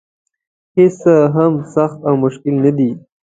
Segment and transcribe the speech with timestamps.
[0.75, 2.89] هېڅ څه هم سخت او مشکل نه دي.